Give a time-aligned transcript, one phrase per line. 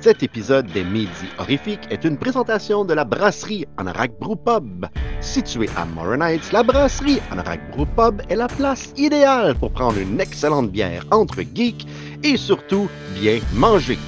[0.00, 4.86] Cet épisode des Midi Horrifiques est une présentation de la brasserie Anorak Brew Pub.
[5.20, 9.98] Située à Morin Heights, la brasserie Anorak Brew Pub est la place idéale pour prendre
[9.98, 11.84] une excellente bière entre geeks
[12.22, 12.88] et surtout
[13.20, 13.98] bien manger.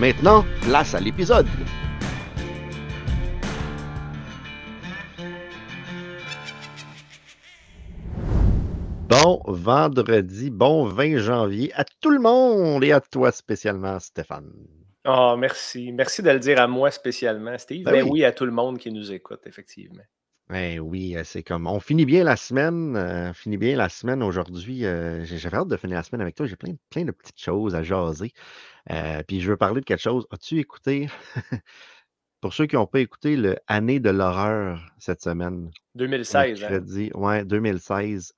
[0.00, 1.46] Maintenant, place à l'épisode.
[9.08, 14.50] Bon vendredi, bon 20 janvier à tout le monde et à toi spécialement, Stéphane.
[15.06, 15.92] Oh, merci.
[15.92, 17.84] Merci de le dire à moi spécialement, Steve.
[17.84, 18.10] Ben Mais oui.
[18.10, 20.02] oui, à tout le monde qui nous écoute, effectivement.
[20.48, 24.22] Ben oui, euh, c'est comme on finit bien la semaine, euh, finit bien la semaine
[24.22, 24.84] aujourd'hui.
[24.84, 26.46] euh, j'ai- J'avais hâte de finir la semaine avec toi.
[26.46, 28.32] J'ai plein, plein de petites choses à jaser.
[28.92, 30.24] Euh, puis je veux parler de quelque chose.
[30.30, 31.08] As-tu écouté,
[32.40, 36.80] pour ceux qui n'ont pas écouté, le Année de l'horreur cette semaine, 2016, hein?
[37.14, 38.32] ouais, 2016.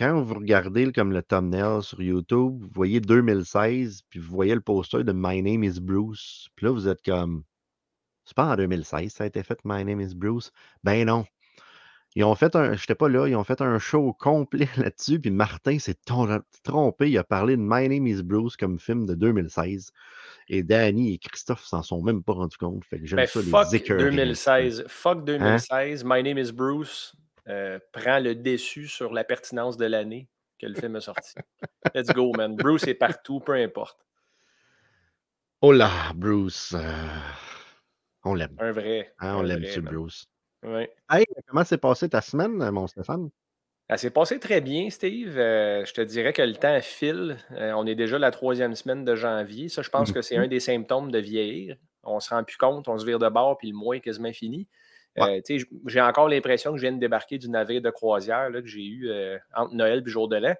[0.00, 4.62] Quand vous regardez comme le thumbnail sur YouTube, vous voyez 2016, puis vous voyez le
[4.62, 6.48] poster de My Name is Bruce.
[6.56, 7.44] Puis là, vous êtes comme,
[8.24, 10.52] c'est pas en 2016, ça a été fait My Name is Bruce?
[10.82, 11.26] Ben non.
[12.16, 15.30] Ils ont fait un, j'étais pas là, ils ont fait un show complet là-dessus, puis
[15.30, 15.98] Martin s'est
[16.64, 19.92] trompé, il a parlé de My Name is Bruce comme film de 2016.
[20.48, 22.86] Et Danny et Christophe s'en sont même pas rendus compte.
[22.86, 24.04] Fait que j'aime Ben, ça, fuck les écœurer.
[24.04, 24.84] 2016.
[24.88, 25.24] Fuck Hein?
[25.24, 26.04] 2016.
[26.06, 27.14] My name is Bruce.
[27.48, 31.34] Euh, prend le déçu sur la pertinence de l'année que le film est sorti.
[31.94, 32.54] Let's go, man.
[32.56, 33.98] Bruce est partout, peu importe.
[35.62, 36.74] Oh là, Bruce.
[36.74, 36.92] euh,
[38.24, 38.56] on l'aime.
[38.58, 39.14] Un vrai.
[39.20, 39.80] hein, on l'aime, man.
[39.80, 40.26] Bruce.
[40.62, 40.92] Ouais.
[41.10, 43.30] Hey, comment s'est passée ta semaine, mon Stéphane?
[43.88, 45.36] Ça s'est passé très bien, Steve.
[45.36, 47.36] Euh, je te dirais que le temps file.
[47.52, 49.68] Euh, on est déjà la troisième semaine de janvier.
[49.68, 50.44] Ça, je pense que c'est Mhm.
[50.44, 51.76] un des symptômes de vieillir.
[52.04, 54.32] On se rend plus compte, on se vire de bord, puis le mois est quasiment
[54.32, 54.68] fini.
[55.28, 58.66] Euh, j'ai encore l'impression que je viens de débarquer du navire de croisière là, que
[58.66, 60.54] j'ai eu euh, entre Noël et jour de l'an.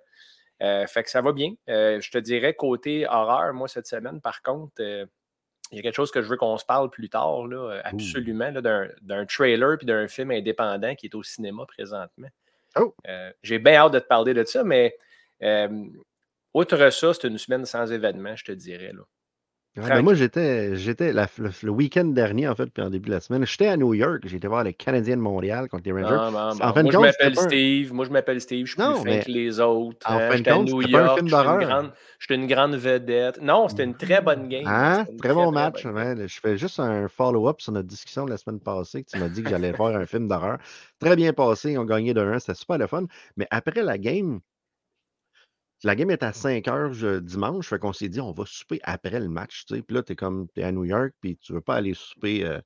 [0.63, 1.55] Euh, fait que ça va bien.
[1.67, 6.11] Je te dirais, côté horreur, moi, cette semaine, par contre, il y a quelque chose
[6.11, 8.61] que je veux qu'on se parle plus tard, là, absolument, là,
[9.01, 12.29] d'un- trailer puis d'un film indépendant qui est au cinéma présentement.
[12.79, 12.95] Oh!
[13.43, 14.95] J'ai bien hâte de te parler de ça, mais
[16.53, 18.93] outre ça, c'est une semaine sans événement, je te dirais.
[18.93, 19.03] Là.
[19.77, 23.15] Ben moi, j'étais, j'étais la- le, le week-end dernier, en fait, puis en début de
[23.15, 24.25] la semaine, j'étais à New York.
[24.27, 26.17] Été voir les Canadiens de Montréal contre les Rangers.
[26.17, 27.95] Non, non, En fin Moi, je compte, m'appelle pas un- Steve.
[27.95, 28.67] Moi, je m'appelle Steve.
[28.67, 30.11] Je suis plus fin mais que les autres.
[30.11, 31.19] en hein, fin de J'étais à compte, New York.
[31.19, 33.41] film Je suis une grande, je une grande vedette.
[33.43, 34.67] Non, c'était une très bonne game.
[34.67, 35.07] Hein?
[35.09, 35.85] Une Très bon match.
[35.85, 39.05] Je fais juste un follow-up sur notre discussion de la semaine passée.
[39.05, 40.59] que Tu m'as dit que j'allais voir un film d'horreur.
[40.99, 41.73] Très bien passé.
[41.73, 42.41] Ils ont gagné de 1.
[42.41, 43.05] C'était super le fun.
[43.37, 44.41] Mais après la game,
[45.85, 47.69] la game est à 5 heures dimanche.
[47.69, 49.65] Fait qu'on s'est dit, on va souper après le match.
[49.67, 52.45] Puis là, tu es comme t'es à New York, puis tu veux pas aller souper
[52.45, 52.61] euh,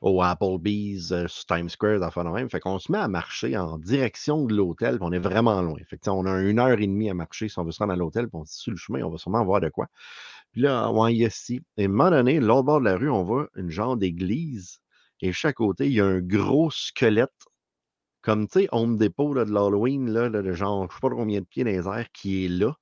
[0.00, 2.48] au Applebee's euh, Times Square, d'enfant de même.
[2.48, 5.78] Fait qu'on se met à marcher en direction de l'hôtel, on est vraiment loin.
[5.86, 7.92] Fait que, on a une heure et demie à marcher si on veut se rendre
[7.92, 9.88] à l'hôtel, on se dit, le chemin, on va sûrement voir de quoi.
[10.52, 11.60] Puis là, on y est ici.
[11.76, 14.80] Et à un moment donné, l'autre bord de la rue, on voit une genre d'église.
[15.20, 17.30] Et chaque côté, il y a un gros squelette,
[18.30, 21.10] comme tu sais, Home Depot là, de l'Halloween, là, là, de genre, je sais pas
[21.10, 22.76] combien de pieds dans les airs, qui est là,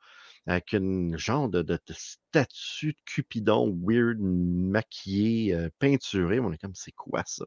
[0.47, 6.39] avec une genre de, de- de statue de Cupidon weird, maquillée, euh, peinturée.
[6.39, 7.47] On est comme, c'est quoi ça?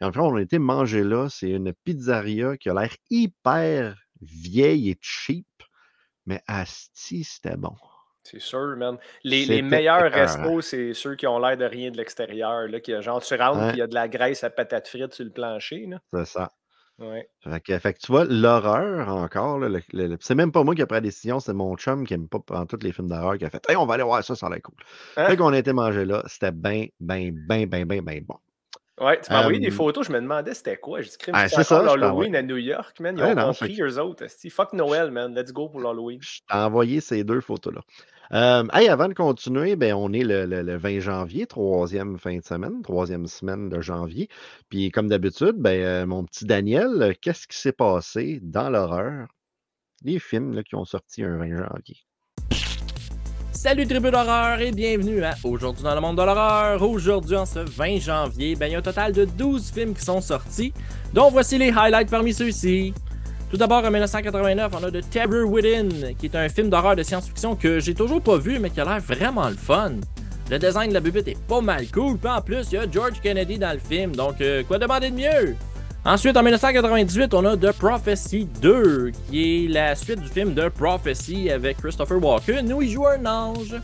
[0.00, 1.28] Et enfin, on a été manger là.
[1.28, 5.46] C'est une pizzeria qui a l'air hyper vieille et cheap,
[6.24, 7.74] mais asti, c'était bon.
[8.22, 8.96] C'est sûr, man.
[9.22, 12.68] Les, meilleurs restos, c'est ceux qui ont l'air de rien de l'extérieur.
[13.02, 15.84] Genre, tu rentres, il y a de la graisse à patates frites sur le plancher.
[15.86, 16.00] Là.
[16.10, 16.50] C'est ça.
[16.98, 17.28] Ouais.
[17.44, 20.64] Fait que, fait que tu vois, l'horreur encore, là, le- le- le- c'est même pas
[20.64, 22.92] moi qui ai pris la décision, c'est mon chum qui aime pas en tous les
[22.92, 24.74] films d'horreur qui a fait Hey, on va aller voir ça, ça a l'air cool.
[25.16, 25.26] Hein?
[25.26, 28.36] Fait qu'on a été manger là, c'était bien, bien, bien, bien, bien, bien bon.
[29.00, 31.00] Ouais, tu m'as envoyé des photos, je me demandais c'était quoi.
[31.02, 33.14] J'ai ah, c'est ça, l'Halloween à New York, man.
[33.16, 34.26] Ils Ouais, ont non, compris, que- eux autres.
[34.50, 35.32] Fuck Noël, man.
[35.36, 36.18] Let's go pour l'Halloween.
[36.20, 37.80] Je t'ai envoyé ces deux photos-là.
[38.32, 42.36] Euh, hey, avant de continuer, ben, on est le, le- le 20 janvier, troisième fin
[42.36, 44.28] de semaine, troisième semaine de janvier.
[44.68, 49.28] Puis comme d'habitude, ben, euh, mon petit Daniel, euh, qu'est-ce qui s'est passé dans l'horreur?
[50.04, 51.96] Les films qui ont sorti un 20 janvier?
[53.50, 56.80] Salut tribu d'horreur et bienvenue à Aujourd'hui dans le monde de l'horreur.
[56.82, 60.04] Aujourd'hui, en ce 20 janvier, ben, il y a un total de 12 films qui
[60.04, 60.72] sont sortis,
[61.14, 62.92] dont voici les highlights parmi ceux-ci.
[63.50, 67.02] Tout d'abord, en 1989, on a The Terror Within, qui est un film d'horreur de
[67.02, 69.92] science-fiction que j'ai toujours pas vu, mais qui a l'air vraiment le fun.
[70.50, 72.90] Le design de la bubite est pas mal cool, puis en plus, il y a
[72.90, 75.56] George Kennedy dans le film, donc euh, quoi demander de mieux?
[76.04, 80.68] Ensuite, en 1998, on a The Prophecy 2, qui est la suite du film The
[80.68, 83.76] Prophecy avec Christopher Walken, où il joue un ange.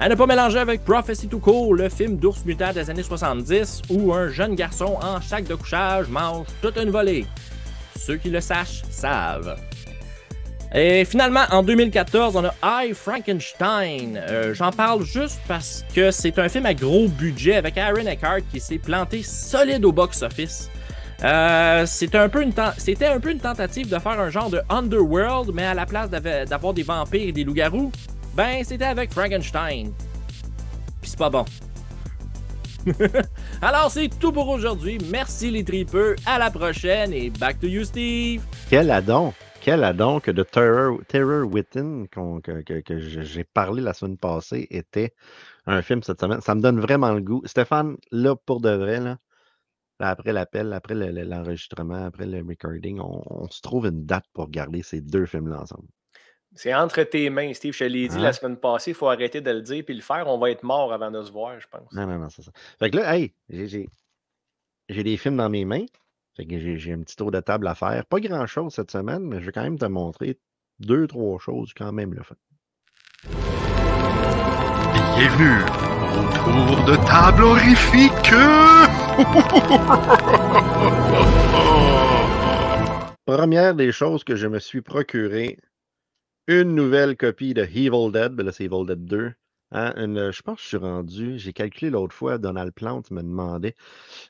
[0.00, 3.82] À ne pas mélanger avec Prophecy to Cool, le film d'ours mutant des années 70,
[3.88, 7.24] où un jeune garçon en sac de couchage mange toute une volée.
[7.98, 9.56] Ceux qui le sachent savent.
[10.74, 14.20] Et finalement, en 2014, on a I, Frankenstein.
[14.28, 18.40] Euh, j'en parle juste parce que c'est un film à gros budget avec Aaron Eckhart
[18.50, 20.68] qui s'est planté solide au box-office.
[21.24, 25.72] Euh, c'était un, un peu une tentative de faire un genre de Underworld, mais à
[25.74, 27.90] la place d'avoir des vampires et des loups-garous,
[28.34, 29.92] ben c'était avec Frankenstein.
[31.00, 31.44] Puis c'est pas bon.
[33.62, 34.98] Alors c'est tout pour aujourd'hui.
[35.10, 36.14] Merci les tripeux.
[36.26, 38.42] À la prochaine et back to you Steve.
[38.68, 39.32] Quel adon!
[39.62, 45.14] Quel adon que de Terror, Terror que, j'ai parlé la semaine passée était
[45.64, 46.40] un film cette semaine.
[46.40, 47.42] Ça me donne vraiment le goût.
[47.46, 49.00] Stéphane, là, pour de vrai,
[49.98, 55.00] après l'appel, après l'enregistrement, après le recording, on, se trouve une date pour regarder ces
[55.00, 55.88] deux films-là ensemble.
[56.54, 57.74] C'est entre tes mains, Steve.
[57.74, 58.32] Je te l'ai dit la hein?
[58.32, 60.26] semaine passée, il faut arrêter de le dire puis le faire.
[60.26, 61.92] On va être mort avant de se voir, je pense.
[61.92, 62.50] Non, non, non, c'est ça.
[62.78, 65.86] Fait que là, hey, j'ai des films dans mes mains.
[66.36, 68.04] Fait que j'ai un petit tour de table à faire.
[68.06, 70.38] Pas grand-chose cette semaine, mais je vais quand même te montrer
[70.78, 72.36] deux, trois choses quand même le fait.
[75.16, 75.62] Bienvenue
[76.12, 78.34] au tour de table horrifique
[83.24, 85.56] Première des choses que je me suis procuré,
[86.46, 88.32] une nouvelle copie de Evil Dead.
[88.32, 89.32] Ben là, c'est Evil Dead 2.
[89.72, 93.74] Hein, je pense que je suis rendu, j'ai calculé l'autre fois, Donald Plante me demandait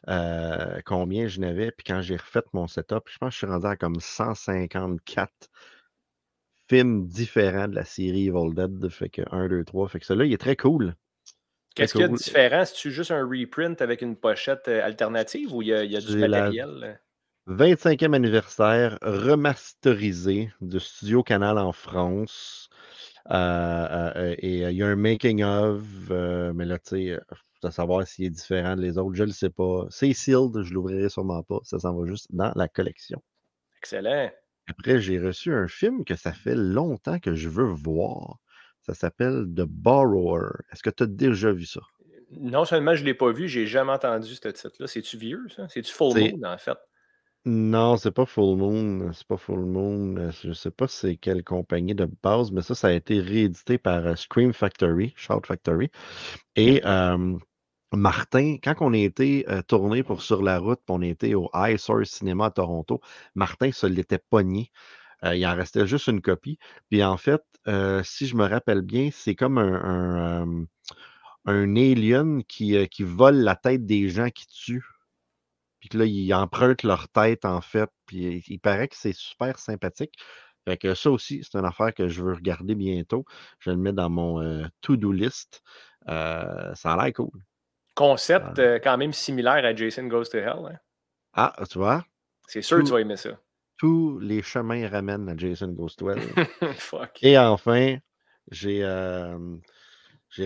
[0.09, 3.47] euh, combien je n'avais, puis quand j'ai refait mon setup, je pense que je suis
[3.47, 5.31] rendu à comme 154
[6.69, 8.89] films différents de la série Evil Dead.
[8.89, 9.89] Fait que 1, 2, 3.
[9.89, 10.95] Fait que celui-là, il est très cool.
[11.75, 12.65] Qu'est-ce qu'il y a de différent?
[12.65, 16.99] C'est-tu juste un reprint avec une pochette euh, alternative ou il y a, du matériel?
[17.49, 22.69] 25e anniversaire remasterisé de Studio Canal en France.
[23.31, 27.21] Euh, euh, et il y a un making of, mais là, tu sais,
[27.63, 29.87] à savoir s'il est différent des autres, je ne le sais pas.
[29.91, 31.59] C'est sealed, je l'ouvrirai sûrement pas.
[31.63, 33.23] Ça s'en va juste dans la collection.
[33.79, 34.31] Excellent.
[34.69, 38.39] Après, j'ai reçu un film que ça fait longtemps que je veux voir.
[38.83, 40.49] Ça s'appelle The Borrower.
[40.73, 41.81] Est-ce que tu as déjà vu ça?
[42.33, 44.89] Non seulement je ne l'ai pas vu, j'ai jamais entendu ce titre-là.
[44.89, 45.69] C'est-tu vieux, ça?
[45.69, 46.79] C'est-tu Full Moon, en fait?
[47.47, 49.13] Non, c'est pas Full Moon.
[49.13, 50.31] C'est pas Full Moon.
[50.43, 54.05] Je sais pas c'est quelle compagnie de base, mais ça, ça a été réédité par
[54.07, 55.91] euh, Scream Factory, Shout Factory.
[56.57, 56.83] Et
[57.93, 61.79] Martin, quand on a été euh, tourné pour Sur la route, on était au High
[61.79, 63.01] Source Cinema à Toronto,
[63.35, 64.71] Martin se l'était pogné.
[65.25, 66.59] Euh, il en restait juste une copie.
[66.91, 70.67] Puis en fait, euh, si je me rappelle bien, c'est comme un,
[71.47, 74.85] un, alien qui, qui, vole la tête des gens qui tuent.
[75.81, 77.91] Puis que là, il emprunte leur tête, en fait.
[78.07, 80.15] Puis il paraît que c'est super sympathique.
[80.65, 83.25] Fait que ça aussi, c'est une affaire que je veux regarder bientôt.
[83.61, 85.63] Je le mets dans mon to-do list.
[86.07, 87.41] ça a l'air cool.
[87.95, 90.67] Concept quand même similaire à Jason Goes to Hell.
[90.71, 90.79] Hein.
[91.35, 92.05] Ah, tu vois?
[92.49, 93.39] C'est sûr que tu vas aimer ça
[93.77, 96.03] tous les chemins ramènent à Jason Ghost
[97.23, 97.99] Et enfin,
[98.51, 98.85] j'ai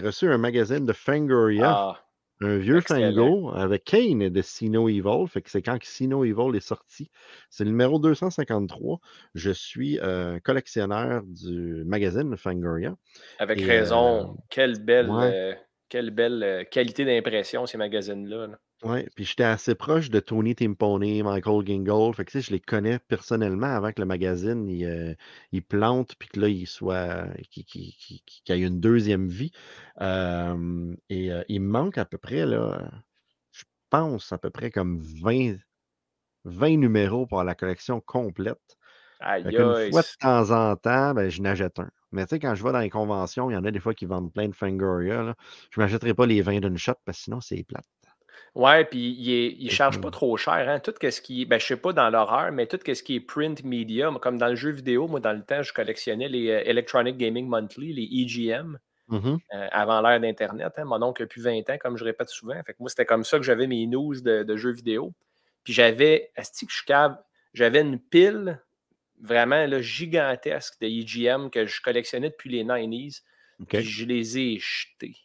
[0.01, 2.05] reçu un magazine de Fangoria, ah,
[2.41, 5.27] un vieux Fango avec Kane de Sino Evil.
[5.29, 7.11] Fait que c'est quand Sino Evil est sorti.
[7.51, 8.99] C'est le numéro 253.
[9.35, 9.99] Je suis
[10.45, 12.97] collectionneur du magazine Fangoria.
[13.39, 14.37] Avec raison.
[14.49, 15.59] quelle belle,
[15.89, 18.47] quelle belle qualité d'impression ces magazines-là.
[18.47, 22.15] là oui, puis j'étais assez proche de Tony Timpone, Michael Gingold.
[22.15, 26.15] Fait que, tu sais, je les connais personnellement avant que le magazine il, euh, plante,
[26.19, 27.27] puis que là, il soit.
[27.51, 27.93] qu'il
[28.49, 29.53] ait une deuxième vie.
[29.99, 32.91] et euh, il me manque à peu près, là,
[33.53, 35.57] je pense, à peu près comme 20,
[36.45, 38.79] 20 numéros pour la collection complète.
[39.91, 41.91] Fois de temps en temps, ben, je n'achète un.
[42.13, 43.95] Mais tu sais, quand je vais dans les conventions, il y en a des fois
[43.95, 45.23] qui vendent plein de Fangoria.
[45.23, 45.35] Là.
[45.71, 47.85] Je ne m'achèterai pas les 20 d'une shot parce que sinon, c'est plate.
[48.55, 50.69] Ouais, puis il ne charge pas trop cher.
[50.69, 50.81] Hein?
[50.81, 53.63] Tout ce qui ben, je sais pas dans l'horreur, mais tout ce qui est print
[53.65, 57.17] media, comme dans le jeu vidéo, moi, dans le temps, je collectionnais les euh, Electronic
[57.17, 58.79] Gaming Monthly, les EGM,
[59.09, 60.73] mmh euh, avant l'ère d'Internet.
[60.77, 60.85] Hein?
[60.85, 62.61] Mon oncle a plus 20 ans, comme je répète souvent.
[62.65, 65.13] Fait que moi, c'était comme ça que j'avais mes news de, jeux vidéo.
[65.63, 66.33] Puis j'avais,
[67.55, 68.61] j'avais une pile
[69.21, 73.23] vraiment là, gigantesque de EGM que je collectionnais depuis les 90s.
[73.69, 75.17] Puis je les ai jetés.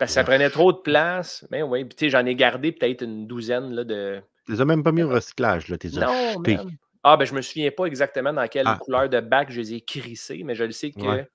[0.00, 1.46] Parce que ça prenait trop de place.
[1.50, 4.22] Mais oui, puis j'en ai gardé peut-être une douzaine là, de.
[4.46, 6.70] Tu les as même pas mis au recyclage, là, tes Non, même.
[7.04, 8.78] Ah, ben je me souviens pas exactement dans quelle ah.
[8.80, 11.26] couleur de bac je les ai crissés, mais je le sais que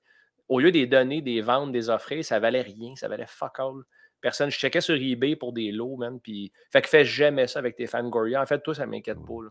[0.48, 3.84] au lieu des donner, des ventes, des offrir, ça valait rien, ça valait fuck all.
[4.19, 6.51] Personne, je checkais sur eBay pour des lots, man, puis...
[6.72, 8.41] Fait que fais jamais ça avec tes fans Goria.
[8.41, 9.50] En fait, toi, ça m'inquiète pas, là.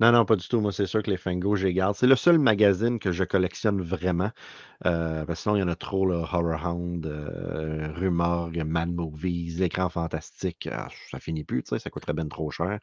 [0.00, 0.60] Non, non, pas du tout.
[0.60, 1.96] Moi, c'est sûr que les Fango, je les garde.
[1.96, 4.30] C'est le seul magazine que je collectionne vraiment.
[4.86, 6.18] Euh, parce que sinon, il y en a trop, là.
[6.32, 10.68] Horror Hound, euh, Rumor, Mad Movies, l'écran fantastique.
[10.70, 12.78] Ah, ça finit plus, tu sais, ça coûterait bien trop cher.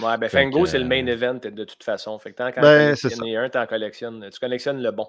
[0.00, 2.16] Ouais, ben Fait Fango, c'est le main euh, event de toute façon.
[2.20, 4.28] Fait que tant qu'en Ben, collectionner un, t'en collectionnes.
[4.32, 5.08] Tu collectionnes le bon.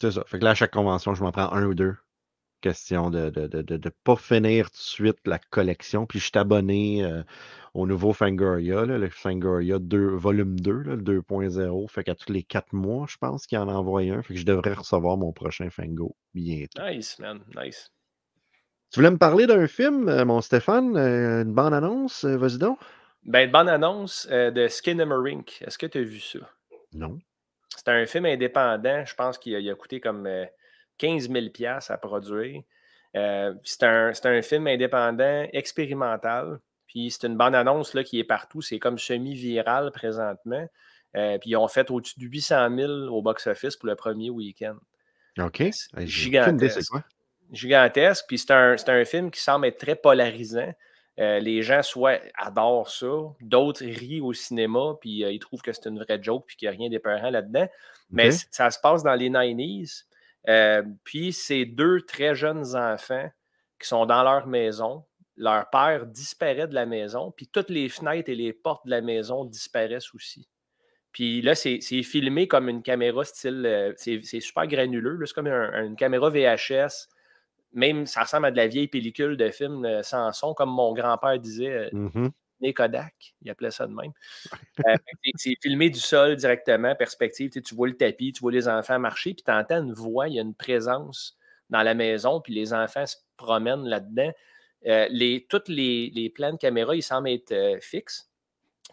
[0.00, 0.24] C'est ça.
[0.26, 1.94] Fait que là, à chaque convention, je m'en prends un ou deux.
[2.62, 6.06] Question de ne de, de, de, de pas finir tout de suite la collection.
[6.06, 7.22] Puis je suis abonné euh,
[7.76, 11.90] au nouveau Fangoria, là, le Fangoria 2, volume 2, là, le 2.0.
[11.90, 14.22] Fait qu'à tous les quatre mois, je pense qu'il en envoie un.
[14.22, 16.82] Fait que je devrais recevoir mon prochain Fango bientôt.
[16.82, 17.40] Nice, man.
[17.54, 17.92] Nice.
[18.90, 20.96] Tu voulais me parler d'un film, euh, mon Stéphane?
[20.96, 22.24] Euh, une bande-annonce?
[22.24, 22.78] Euh, Vas-y donc.
[23.24, 25.60] Ben, bonne annonce euh, de Skinamarink.
[25.66, 26.38] Est-ce que tu as vu ça?
[26.92, 27.18] Non.
[27.76, 29.04] C'est un film indépendant.
[29.04, 30.46] Je pense qu'il a, coûté comme euh,
[30.98, 31.46] 15 000
[31.88, 32.62] à produire.
[33.16, 36.60] Euh, c'est un, c'est un film indépendant expérimental.
[36.96, 38.62] Puis c'est une bande-annonce qui est partout.
[38.62, 40.66] C'est comme semi-viral présentement.
[41.14, 44.76] Euh, puis ils ont fait au-dessus de 800 000 au box-office pour le premier week-end.
[45.38, 45.62] OK.
[45.98, 46.88] Gigantesque.
[46.88, 47.04] quoi.
[47.52, 48.24] Gigantesque.
[48.26, 50.72] Puis c'est un, un film qui semble être très polarisant.
[51.20, 53.12] Euh, les gens soit adorent ça,
[53.42, 56.66] d'autres rient au cinéma, puis euh, ils trouvent que c'est une vraie joke, puis qu'il
[56.70, 57.68] n'y a rien d'épeurant là-dedans.
[58.08, 60.04] Mais ça se passe dans les 90s.
[60.48, 63.30] Euh, puis c'est deux très jeunes enfants
[63.78, 65.04] qui sont dans leur maison.
[65.36, 69.00] Leur père disparaît de la maison, puis toutes les fenêtres et les portes de la
[69.02, 70.48] maison disparaissent aussi.
[71.12, 73.64] Puis là, c'est filmé comme une caméra style.
[73.66, 75.18] euh, c'est super granuleux.
[75.26, 77.08] C'est comme un- une caméra VHS.
[77.72, 80.92] Même, ça ressemble à de la vieille pellicule de film euh, sans son, comme mon
[80.94, 81.90] grand-père disait.
[82.60, 84.12] Né Kodak, il appelait ça de même.
[84.86, 87.50] Euh, c'est c'est filmé du sol directement, perspective.
[87.50, 89.92] Tu sais, tu vois le tapis, tu vois les enfants marcher, puis tu entends une
[89.92, 91.36] voix, il y a une présence
[91.68, 94.32] dans la maison, puis les enfants se promènent là-dedans.
[94.86, 98.30] Euh, les, toutes les, les plans de caméra, ils semblent être euh, fixes.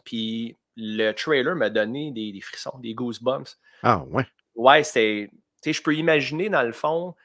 [0.04, 3.58] Puis le trailer m'a donné des, des frissons, des goosebumps.
[3.84, 4.26] Ah, ouais.
[4.56, 5.30] Ouais, c'est.
[5.32, 7.16] Tu sais, je peux imaginer, dans le fond,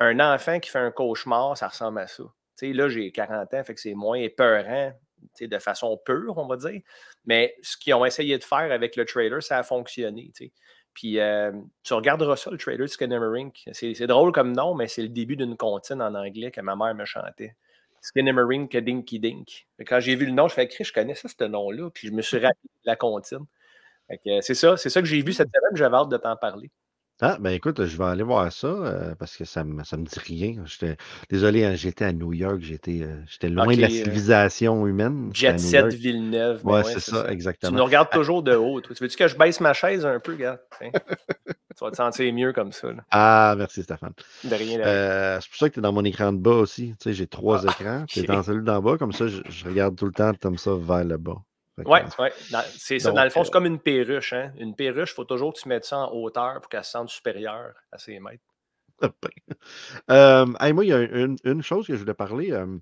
[0.00, 2.22] un enfant qui fait un cauchemar, ça ressemble à ça.
[2.56, 5.98] Tu sais, là, j'ai 40 ans, fait que c'est moins épeurant, tu sais, de façon
[6.04, 6.80] pure, on va dire.
[7.24, 10.52] Mais ce qu'ils ont essayé de faire avec le trailer, ça a fonctionné, tu sais.
[10.94, 11.52] Puis euh,
[11.84, 13.68] tu regarderas ça, le trailer de Skinamarink.
[13.72, 16.74] C'est c'est drôle comme nom, mais c'est le début d'une comptine en anglais que ma
[16.74, 17.54] mère me chantait.
[18.02, 19.66] Skinamarink Dinky Dink.
[19.86, 21.90] Quand j'ai vu le nom, je fais écrit, je connais ça, ce nom-là.
[21.90, 23.46] Puis je me suis rappelé de la comptine.
[24.26, 26.70] Euh, C'est ça, c'est ça que j'ai vu cette semaine, j'avais hâte de t'en parler.
[27.20, 30.04] Ah, ben écoute, je vais aller voir ça euh, parce que ça me, ça me
[30.04, 30.62] dit rien.
[30.66, 30.96] J'étais
[31.28, 35.30] désolé, hein, j'étais à New York, j'étais euh, j'étais loin de la euh, civilisation humaine.
[35.34, 35.92] Jet New Set York.
[35.94, 36.62] Villeneuve.
[36.62, 37.24] ben Ouais, ouais, c'est ça, ça.
[37.24, 37.76] Tu exactement.
[37.76, 38.80] nous regardes toujours de haut.
[38.80, 38.94] toi.
[38.94, 40.60] Tu veux-tu que je baisse ma chaise un peu, gars?
[41.78, 42.88] Tu vas te sentir mieux comme ça.
[42.88, 43.04] là.
[43.12, 44.12] Ah, merci Stéphane.
[44.42, 46.88] De rien, de c'est pour ça que tu es dans mon écran de bas aussi.
[46.98, 48.04] Tu sais, j'ai trois Ah, écrans.
[48.08, 50.58] Tu es dans celui d'en bas, comme ça, je, je regarde tout le temps comme
[50.58, 51.36] ça vers le bas.
[51.84, 52.04] Que, Ouais,
[52.76, 53.12] C'est ça.
[53.12, 54.32] Dans le fond, euh, c'est comme une perruche.
[54.32, 54.52] Hein?
[54.58, 57.08] Une perruche, il faut toujours que tu mettes ça en hauteur pour qu'elle se sente
[57.10, 58.44] supérieure à ses mètres.
[60.10, 62.52] Euh, hey, moi, il y a une, une chose que je voulais parler.
[62.52, 62.78] euh,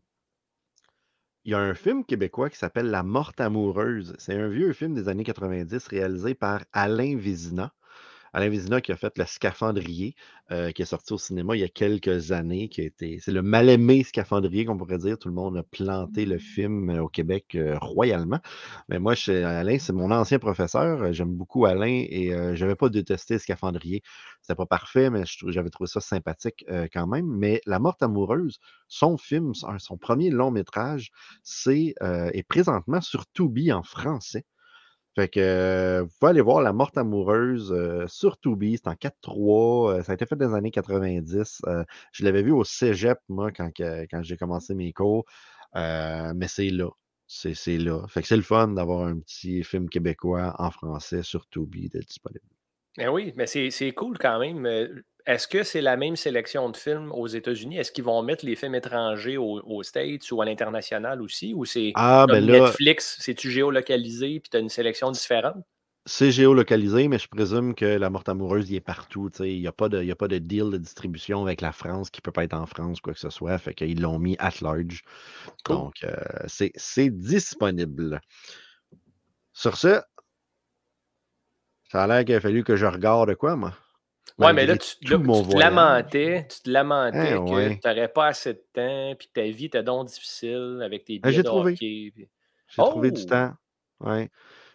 [1.44, 4.14] il y a un film québécois qui s'appelle La Morte amoureuse.
[4.18, 7.72] C'est un vieux film des années 90 réalisé par Alain Vézina.
[8.32, 10.14] Alain Vézina qui a fait Le Scaphandrier,
[10.52, 13.18] euh, qui est sorti au cinéma il y a quelques années, qui a été.
[13.20, 15.18] C'est le mal-aimé Scaphandrier, qu'on pourrait dire.
[15.18, 18.40] Tout le monde a planté le film euh, au Québec euh, royalement.
[18.88, 21.12] Mais moi, Alain, c'est mon ancien professeur.
[21.12, 24.02] J'aime beaucoup Alain et euh, je n'avais pas détesté Scaphandrier.
[24.42, 27.26] C'était pas parfait, mais j'avais trouvé ça sympathique quand même.
[27.26, 31.10] Mais La Morte amoureuse, son film, son, premier long métrage,
[31.42, 34.44] c'est est présentement sur Tubi en français.
[35.16, 38.94] Fait que euh, vous pouvez aller voir La Morte amoureuse euh, sur Tubi, c'est en
[38.94, 41.62] 4-3, euh, ça a été fait dans les années 90.
[41.66, 45.24] euh, je l'avais vu au Cégep, moi, quand, quand j'ai commencé mes cours,
[45.74, 46.90] mais c'est là.
[47.28, 48.06] C'est là.
[48.08, 52.00] Fait que c'est le fun d'avoir un petit film québécois en français sur Tubi de
[52.00, 52.55] disponible.
[52.96, 54.64] Ben oui, mais c'est cool quand même.
[54.66, 54.88] Euh,
[55.26, 57.78] Est-ce que c'est la même sélection de films aux États-Unis?
[57.78, 61.52] Est-ce qu'ils vont mettre les films étrangers au- aux States ou à l'international aussi?
[61.52, 65.56] Ou c'est Ah, ben Netflix, c'est-tu géolocalisé puis tu as une sélection différente?
[66.08, 69.28] c'est géolocalisé, mais je présume que La Morte amoureuse, il est partout.
[69.40, 71.72] Il n'y a, pas de- il y a pas de deal de distribution avec la
[71.72, 73.58] France qui peut pas être en France, quoi que ce soit.
[73.58, 75.02] Fait qu'ils l'ont mis at large.
[75.64, 75.76] Cool.
[75.76, 76.14] Donc, euh,
[76.46, 78.20] c'est disponible.
[79.52, 80.00] Sur ce,
[81.96, 83.72] ça a l'air qu'il a fallu que je regarde quoi, moi?
[84.38, 87.78] Ouais, mais là, tu, là, te lamentais, tu te lamentais Hein, que ouais.
[87.82, 91.18] tu n'aurais pas assez de temps, puis que ta vie était donc difficile avec tes
[91.22, 91.72] Ah, billets j'ai de trouvé.
[91.74, 92.12] puis-
[92.68, 93.28] J'ai trouvé du Oh!
[93.28, 93.54] temps.
[94.00, 94.28] Ouais.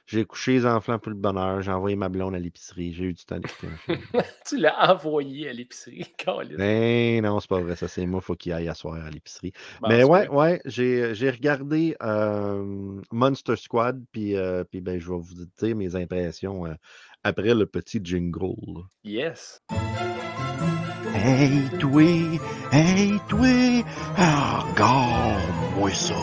[0.05, 1.61] J'ai couché les enfants pour le bonheur.
[1.61, 2.93] J'ai envoyé ma blonde à l'épicerie.
[2.93, 3.69] J'ai eu du temps d'écouter
[4.47, 6.05] tu l'as envoyé à l'épicerie.
[6.57, 7.75] Ben non, c'est pas vrai.
[7.75, 8.21] Ça, c'est moi.
[8.21, 9.53] Faut qu'il aille asseoir à l'épicerie.
[9.81, 15.09] Bon, Mais ouais, ouais, j'ai j'ai regardé euh, Monster Squad, puis euh, puis ben, je
[15.09, 16.73] vais vous dire mes impressions euh,
[17.23, 18.83] après le petit jingle.
[19.03, 19.61] Yes.
[21.13, 22.01] Hey, toi,
[22.71, 23.83] hey, toi,
[24.17, 26.15] regarde-moi ça.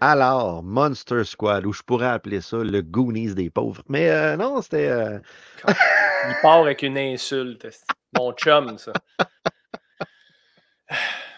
[0.00, 3.82] Alors, Monster Squad, ou je pourrais appeler ça le Goonies des pauvres.
[3.88, 4.88] Mais euh, non, c'était.
[4.88, 5.18] euh,
[5.66, 7.66] Il part avec une insulte.
[8.16, 8.92] Mon chum, ça.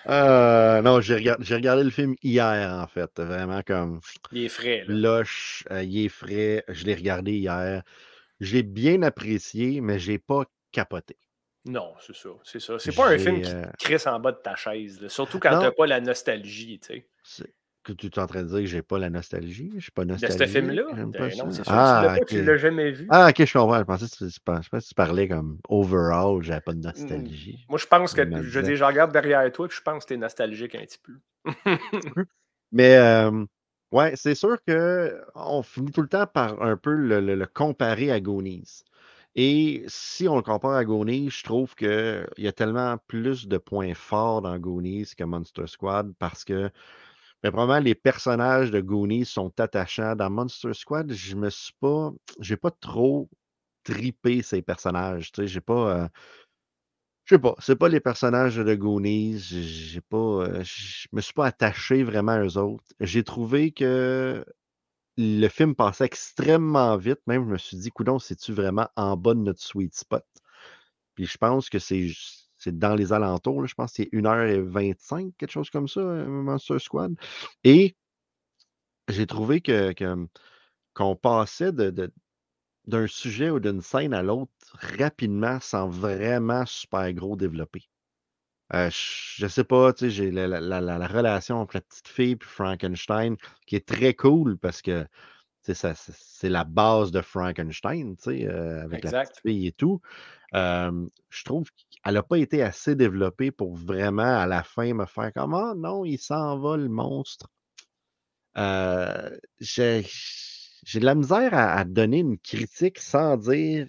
[0.09, 3.11] euh, non, j'ai regardé, le film hier, en fait.
[3.19, 4.01] Vraiment comme
[4.33, 4.95] Il est frais, là.
[4.95, 6.63] loche, il est frais.
[6.69, 7.83] Je l'ai regardé hier.
[8.41, 11.17] J'ai bien apprécié, mais j'ai pas capoté.
[11.65, 12.31] Non, c'est ça.
[12.43, 12.79] C'est ça.
[12.79, 15.01] C'est pas un film qui te crisse en bas de ta chaise.
[15.01, 15.09] là.
[15.09, 17.55] Surtout quand t'as pas la nostalgie, tu sais.
[17.83, 19.71] Que tu es en train de dire que j'ai pas la nostalgie?
[19.77, 20.47] Je suis pas De nostalgique.
[20.47, 20.85] ce film-là?
[21.19, 23.07] Ben tu Ah, l'as tu l'as jamais vu.
[23.11, 23.79] Ah, ok, je comprends.
[23.79, 27.65] Je pensais que tu, je pensais que tu parlais comme overall, j'avais pas de nostalgie.
[27.69, 30.17] Moi, je pense que, je dire, je regarde derrière toi et je pense que t'es
[30.19, 31.15] nostalgique un petit peu.
[32.73, 33.45] Mais euh,
[33.93, 37.47] ouais, c'est sûr que on finit tout le temps par un peu le, le- le
[37.47, 38.85] comparer à Goonies.
[39.37, 43.59] Et si on le compare à Goonies, je trouve qu'il y a tellement plus de
[43.59, 46.71] points forts dans Goonies que Monster Squad parce que
[47.43, 50.17] mais probablement les personnages de Goonies sont attachants.
[50.17, 52.13] Dans Monster Squad, je me suis pas.
[52.41, 53.29] J'ai pas trop
[53.85, 55.33] tripé ces personnages.
[55.33, 56.05] Tu sais, pas.
[56.05, 56.09] euh,
[57.25, 59.39] je sais pas, c'est pas les personnages de Goonies.
[59.39, 60.17] J'ai pas.
[60.17, 62.85] euh, je me suis pas attaché vraiment à eux autres.
[63.01, 64.45] J'ai trouvé que
[65.19, 67.21] le film passait extrêmement vite.
[67.27, 70.25] Même, je me suis dit, coudon, c'est-tu vraiment en bas de notre sweet spot?
[71.15, 73.63] Puis je pense que c'est j- c'est dans les alentours.
[73.63, 73.67] là.
[73.67, 77.15] Je pense que c'est 1h25, quelque chose comme ça, euh, Monster Squad.
[77.65, 77.97] Et
[79.09, 80.29] j'ai trouvé que, que-
[80.95, 82.13] qu'on passait de,
[82.87, 84.51] d'un sujet ou d'une scène à l'autre
[84.99, 87.89] rapidement sans vraiment super gros développer.
[88.73, 91.77] Euh, je je sais pas, tu sais, j'ai la, la- la- la- la relation entre
[91.77, 93.37] la petite fille et Frankenstein
[93.67, 95.07] qui est très cool parce que
[95.63, 100.01] c'est la base de Frankenstein, tu sais, euh, avec la petite fille et tout.
[100.53, 105.33] Je trouve qu'elle n'a pas été assez développée pour vraiment, à la fin, me faire
[105.33, 107.49] comme Ah non, il s'en va le monstre.
[109.61, 110.05] J'ai
[110.95, 113.89] de la misère à, donner une critique sans dire.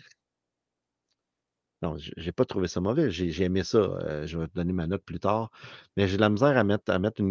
[1.81, 3.09] Non, j'ai pas trouvé ça mauvais.
[3.09, 4.25] J'ai aimé ça.
[4.25, 5.49] je vais te donner ma note plus tard.
[5.97, 7.23] Mais j'ai de la misère à mettre, à mettre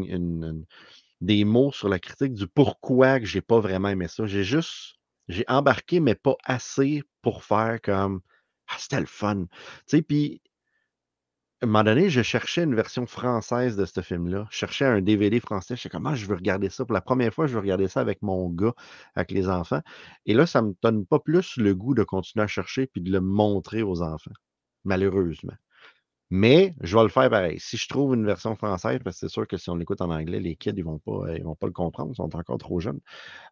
[1.21, 4.27] des mots sur la critique du pourquoi que j'ai pas vraiment aimé ça.
[4.27, 4.97] J'ai juste.
[5.29, 8.21] J'ai embarqué, mais pas assez pour faire comme.
[8.71, 9.47] Ah, c'était le fun.
[9.47, 9.51] Tu
[9.99, 10.41] sais, puis
[11.63, 14.47] à un moment donné, je cherchais une version française de ce film-là.
[14.51, 15.77] Je cherchais un DVD français.
[15.77, 16.85] Je sais comment je veux regarder ça.
[16.87, 18.73] Pour la première fois, je veux regarder ça avec mon gars,
[19.15, 19.81] avec les enfants.
[20.27, 23.11] Et là, ça me donne pas plus le goût de continuer à chercher puis de
[23.13, 24.33] le montrer aux enfants,
[24.85, 25.53] malheureusement.
[26.31, 27.59] Mais je vais le faire pareil.
[27.59, 30.11] Si je trouve une version française, parce que c'est sûr que si on l'écoute en
[30.11, 32.79] anglais, les kids, ils vont pas, ils vont pas le comprendre, ils sont encore trop
[32.79, 33.01] jeunes.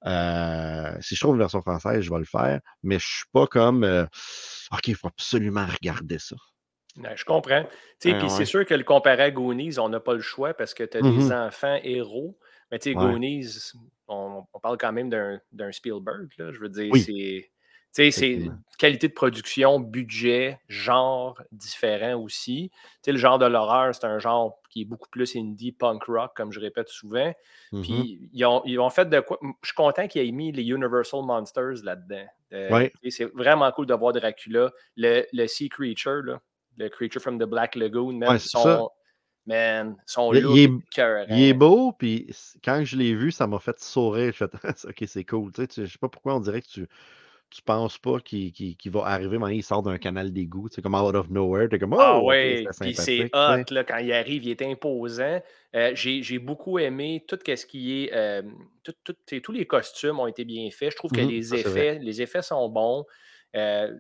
[0.07, 2.61] Euh, si je trouve une version française, je vais le faire.
[2.85, 4.05] Mais je suis pas comme euh,
[4.73, 6.37] OK, il faut absolument regarder ça.
[7.15, 7.65] Je comprends.
[7.65, 10.75] Ah, Puis c'est sûr que le comparer à Goonies, on n'a pas le choix parce
[10.75, 12.39] que tu as des enfants héros.
[12.71, 13.11] Mais tu sais, Ouais.
[13.13, 13.73] Goonies,
[14.09, 16.29] on, on parle quand même d'un d'un Spielberg.
[16.39, 17.01] Là, je veux dire, Oui.
[17.03, 17.51] c'est.
[17.95, 22.71] Tu sais, C'est qualité de production, budget, genre différent aussi.
[22.73, 26.05] Tu sais, le genre de l'horreur, c'est un genre qui est beaucoup plus indie, punk
[26.05, 27.33] rock, comme je répète souvent.
[27.83, 29.39] Puis ils ont, ils ont fait de quoi.
[29.63, 32.25] Je suis content qu'ils aient mis les Universal Monsters là-dedans.
[32.53, 32.93] Euh, Ouais.
[33.09, 34.71] C'est vraiment cool de voir Dracula.
[34.97, 36.41] Le, le Sea Creature, là,
[36.77, 38.63] le Creature from the Black Lagoon, Ouais, ça.
[38.63, 38.91] son,
[39.47, 41.27] man, son Il, look il est écœurant.
[41.31, 42.31] il est beau, puis
[42.65, 44.33] quand je l'ai vu, ça m'a fait sourire.
[44.33, 44.51] Je fais,
[44.89, 45.51] OK, c'est cool.
[45.53, 46.87] Tu sais, je sais pas pourquoi on dirait que tu,
[47.51, 50.83] tu penses pas qu'il qu'il- qu'il va arriver, mais il sort d'un canal d'égout, c'est
[50.83, 51.69] comme out of nowhere.
[51.69, 54.63] T'es comme, Ah oh, OK, ouais, puis c'est hot, là, quand il arrive, il est
[54.63, 55.41] imposant.
[55.75, 58.13] Euh, J'ai beaucoup aimé tout ce qui est.
[58.15, 58.43] euh,
[58.83, 60.93] tout- tout- tous les costumes ont été bien faits.
[60.93, 61.61] Je trouve que Mhm, les vrai.
[61.61, 63.05] effets, les effets sont bons.
[63.57, 63.93] Euh,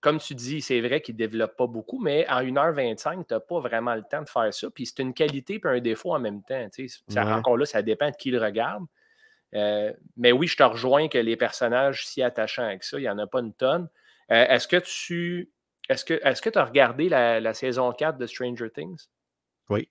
[0.00, 3.40] comme tu dis, c'est vrai qu'ils ne développent pas beaucoup, mais en 1h25, tu n'as
[3.40, 4.68] pas vraiment le temps de faire ça.
[4.70, 6.64] Puis c'est une qualité et un défaut en même temps.
[7.08, 7.32] Ça- Ouais.
[7.32, 8.84] encore là, ça dépend de qui le regarde.
[9.56, 13.08] Euh, mais oui, je te rejoins que les personnages si attachants avec ça, il n'y
[13.08, 13.88] en a pas une tonne.
[14.30, 15.50] Euh, est-ce que tu
[15.88, 19.06] est-ce que est-ce que tu as regardé la, la saison 4 de Stranger Things?
[19.70, 19.88] Oui.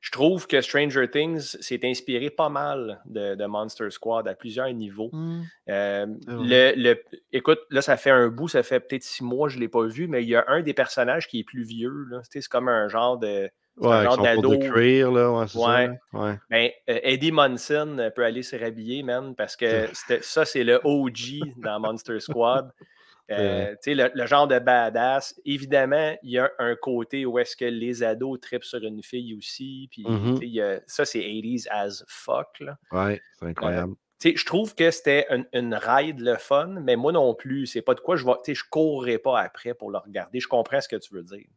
[0.00, 4.72] Je trouve que Stranger Things s'est inspiré pas mal de, de Monster Squad à plusieurs
[4.72, 5.10] niveaux.
[5.12, 9.48] Hmm, Euh, le, le- écoute, là, ça fait un bout, ça fait peut-être six mois,
[9.48, 11.64] je ne l'ai pas vu, mais il y a un des personnages qui est plus
[11.64, 12.06] vieux.
[12.30, 14.58] C'est comme un genre de Un Ouais, avec genre de d'ado.
[14.72, 15.90] cuir, là, ouais, c'est Ouais.
[16.14, 16.38] Ouais.
[16.48, 19.86] Ben, euh, Eddie Munson euh, peut aller se rhabiller, man, parce que
[20.22, 22.70] ça, c'est le OG dans Monster Squad.
[23.28, 25.34] Euh, sais, le, le genre de badass.
[25.44, 29.34] Évidemment, il y a un côté où est-ce que les ados tripent sur une fille
[29.36, 29.88] aussi.
[29.90, 30.38] Puis, Mhm.
[30.62, 32.46] a- ça, c'est 80s as fuck.
[32.60, 32.78] Là.
[32.92, 33.94] Ouais, c'est incroyable.
[34.20, 37.66] Tu sais, je trouve que c'était une, une ride le fun, mais moi non plus,
[37.66, 38.30] c'est pas de quoi je vais.
[38.44, 40.38] tu sais, Je courrai pas après pour le regarder.
[40.38, 41.48] Je comprends ce que tu veux dire.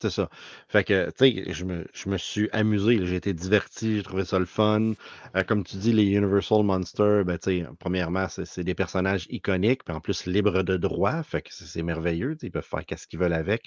[0.00, 0.28] C'est ça.
[0.68, 4.24] Fait que, tu sais, je me, je me suis amusé, j'ai été diverti, j'ai trouvé
[4.24, 4.92] ça le fun.
[5.34, 9.82] Euh, comme tu dis, les Universal Monsters, ben, tu sais, premièrement, c'est des personnages iconiques,
[9.84, 13.18] puis en plus libres de droit, fait que c'est merveilleux, ils peuvent faire ce qu'ils
[13.18, 13.64] veulent avec.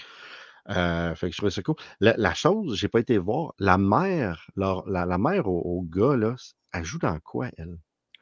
[0.70, 1.76] Euh, fait que je trouvais ça cool.
[2.02, 5.82] La, la chose, j'ai pas été voir, la mère, leur- la, la mère au, au
[5.84, 6.36] gars, là,
[6.74, 7.78] elle joue dans quoi, elle?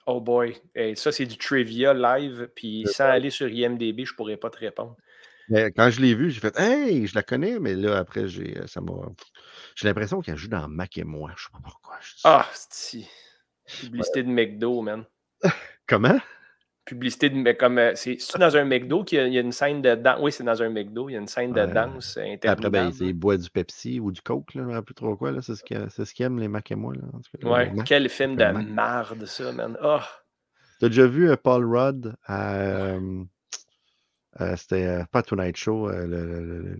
[0.07, 0.55] Oh boy.
[0.75, 2.49] Et ça, c'est du trivia live.
[2.55, 4.95] Puis sans aller sur IMDB, je pourrais pas te répondre.
[5.49, 8.59] Mais quand je l'ai vue, j'ai fait Hey, je la connais, mais là, après, j'ai
[8.67, 8.93] ça m'a.
[9.75, 11.31] J'ai l'impression qu'elle joue dans Mac et moi.
[11.37, 11.95] Je sais pas pourquoi.
[12.01, 12.13] je.
[12.23, 13.05] Ah, c'est
[13.81, 15.05] Publicité de McDo, man.
[15.87, 16.19] Comment?
[16.85, 17.35] Publicité de.
[17.35, 19.81] mais Comme, euh, c'est dans un McDo qu'il y, a- il y a une scène
[19.81, 20.19] de danse.
[20.21, 21.09] Oui, c'est dans un McDo.
[21.09, 21.73] Il y a une scène de Ouais.
[21.73, 25.15] danse Après, ben, c'est- il boit du Pepsi ou du Coke, là, rappelle plus trop
[25.15, 25.31] quoi.
[25.31, 25.41] là.
[25.41, 26.93] C'est ce qu'ils ce aiment, les Mac et moi.
[26.93, 27.87] Là, en tout cas, Ouais, Mac.
[27.87, 29.77] quel film de marde, ça, man.
[29.81, 30.07] Ah,
[30.79, 32.55] T'as déjà vu euh, Paul Rudd à.
[32.55, 33.23] euh,
[34.41, 35.89] euh, C'était euh, pas Tonight Show.
[35.89, 36.79] euh, le, le-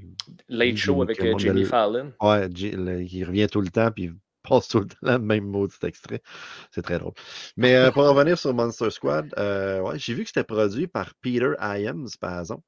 [0.50, 2.13] Late Show avec Jimmy le- Fallon.
[2.22, 4.13] Ouais, il revient tout le temps, puis il
[4.44, 6.22] passe tout le temps le même maudit extrait.
[6.72, 7.13] C'est très drôle.
[7.58, 12.08] Mais pour revenir sur Monster Squad, ouais, j'ai vu que c'était produit par Peter Iams,
[12.20, 12.63] par exemple.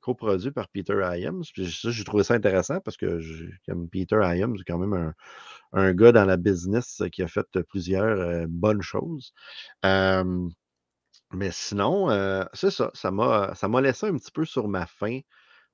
[0.00, 1.44] Coproduit par Peter Iams.
[1.54, 3.20] Puis ça, j'ai trouvé ça intéressant parce que
[3.68, 5.14] comme Peter Iams, c'est quand même un,
[5.72, 9.32] un gars dans la business qui a fait plusieurs bonnes choses.
[11.32, 12.90] Mais sinon, euh, c'est ça.
[12.94, 15.20] Ça m'a ça m'a laissé un petit peu sur ma faim.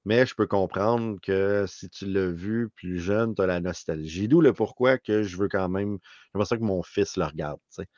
[0.05, 4.29] Mais je peux comprendre que si tu l'as vu plus jeune, tu as la nostalgie.
[4.29, 5.99] D'où le pourquoi que je veux quand même.
[6.33, 7.59] J'aimerais ça que mon fils le regarde.
[7.75, 7.89] tu sais.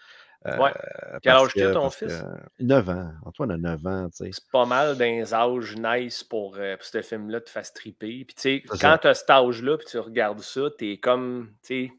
[0.46, 0.73] Euh, Ouais.
[1.23, 2.09] Quel âge que- ton fils?
[2.23, 3.12] que- 9 ans.
[3.27, 4.09] Antoine a 9 ans.
[4.09, 4.31] tu sais.
[4.33, 8.25] C'est pas mal les âges nice pour, euh, pour ce film-là te fasse triper.
[8.25, 11.88] Puis, tu sais, quand tu as cet âge-là, puis tu regardes ça, t'es comme, tu
[11.88, 11.92] sais,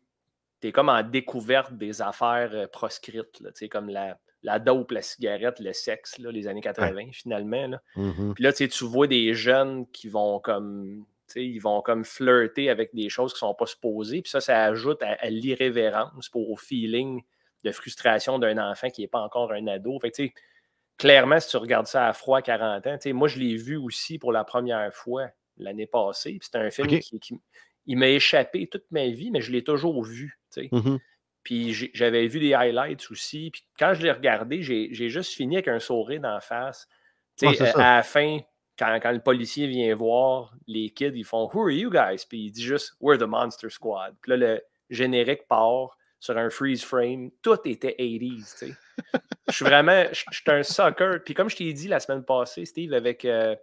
[0.59, 4.91] t'es comme en découverte des affaires euh, proscrites, là, tu sais, comme la, la dope,
[4.91, 7.67] la cigarette, le sexe, là, les années 80, finalement.
[7.67, 7.81] Là.
[7.95, 8.33] Mhm.
[8.33, 13.07] Puis là, tu vois des jeunes qui vont comme, ils vont comme flirter avec des
[13.09, 14.21] choses qui sont pas supposées.
[14.21, 17.21] Puis ça, ça ajoute à, à l'irrévérence pour au feeling
[17.63, 19.99] de frustration d'un enfant qui n'est pas encore un ado.
[19.99, 20.23] Fait que,
[20.97, 24.17] clairement, si tu regardes ça à froid à 40 ans, moi, je l'ai vu aussi
[24.17, 26.31] pour la première fois l'année passée.
[26.31, 27.39] Puis c'était un film qui, qui-
[27.87, 30.39] il m'a échappé toute ma vie, mais je l'ai toujours vu.
[30.49, 30.69] sais.
[31.43, 33.49] Puis j'avais vu des highlights aussi.
[33.51, 36.87] Puis quand je l'ai regardé, j'ai juste fini avec un sourire d'en face.
[37.37, 38.39] Tu sais, à la fin,
[38.77, 42.25] quand, quand le policier vient voir les kids, ils font Who are you guys?
[42.27, 44.15] Puis il dit juste We're the Monster Squad.
[44.21, 47.31] Puis là, le générique part sur un freeze frame.
[47.41, 48.35] Tout était 80s.
[48.59, 48.73] tu sais.
[49.49, 51.17] Je suis vraiment, je je suis un sucker.
[51.25, 53.55] Puis comme je t'ai dit la semaine passée, Steve, avec euh,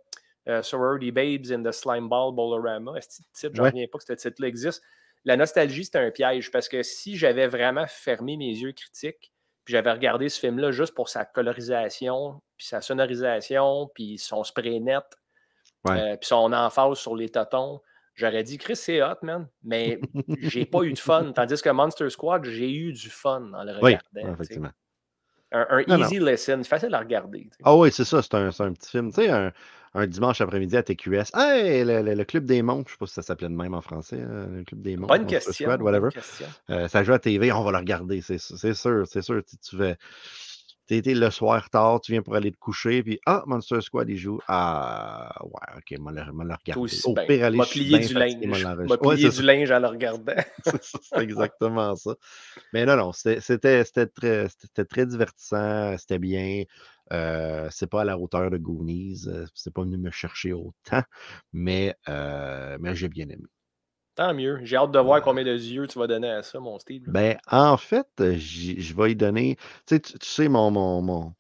[0.49, 3.69] euh, Sorority Babes in the Slime Ball Bolorama, est-ce titre, j'en Ouais.
[3.71, 4.83] reviens pas que ce titre-là existe.
[5.25, 9.33] La nostalgie, c'est un piège parce que si j'avais vraiment fermé mes yeux critiques,
[9.65, 14.81] puis j'avais regardé ce film-là juste pour sa colorisation, puis sa sonorisation, puis son spray
[14.81, 15.05] net,
[15.85, 16.01] Ouais.
[16.01, 17.81] euh, puis son emphase sur les totons,
[18.15, 19.49] j'aurais dit Chris, c'est hot, man.
[19.63, 20.01] Mais
[20.41, 21.33] j'ai pas eu de fun.
[21.33, 24.01] Tandis que Monster Squad, j'ai eu du fun en le Oui, regardant.
[24.15, 24.33] sais.
[24.33, 24.71] effectivement.
[25.53, 26.05] Un, un Non, non.
[26.05, 27.49] easy listen, c'est facile à regarder.
[27.63, 29.11] Ah oui, c'est ça, c'est un, c'est un petit film.
[29.13, 29.53] Tu sais, un,
[29.95, 31.35] un dimanche après-midi à TQS.
[31.35, 33.75] Hey, le, le- le Club des Montres, je sais pas si ça s'appelait de même
[33.75, 35.15] en français, euh, le Club des Montres.
[35.15, 35.53] Bonne question.
[35.53, 36.11] Squad, bonne whatever.
[36.11, 36.47] question.
[36.71, 39.43] Euh, ça joue à TV, on va le regarder, c'est sûr, c'est sûr.
[39.45, 39.95] Tu, tu vas.
[40.89, 44.17] T'es le soir tard, tu viens pour aller te coucher, puis ah, Monster Squad, il
[44.17, 44.39] joue.
[44.49, 48.65] Ah, ouais, ok, moi le, moi le Au ben, pire, aller, bien du fatigué, linge.
[48.65, 48.75] M'a.
[48.87, 49.43] Ouais, plié du ça.
[49.43, 50.33] linge en le regardant.
[50.83, 52.15] C'est exactement ça.
[52.73, 53.39] Mais non, non, c'était
[54.07, 56.63] très, c'était très divertissant, c'était bien.
[57.13, 60.75] Euh, c'est pas à la hauteur de Goonies, euh, c'est pas venu me chercher autant,
[61.53, 63.45] mais, euh, mais j'ai bien aimé.
[64.17, 64.61] Tant mieux.
[64.65, 67.07] J'ai hâte de voir combien de yeux tu vas donner à ça, mon Steve.
[67.07, 69.57] Ben, en fait, je vais y donner.
[69.87, 71.35] Tu sais, tu, tu sais, mon, mon, mon-